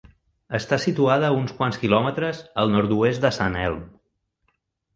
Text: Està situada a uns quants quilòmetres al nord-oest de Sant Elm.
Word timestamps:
Està 0.59 0.79
situada 0.85 1.27
a 1.27 1.35
uns 1.41 1.53
quants 1.59 1.77
quilòmetres 1.83 2.41
al 2.63 2.73
nord-oest 2.79 3.25
de 3.29 3.35
Sant 3.41 3.61
Elm. 3.69 3.87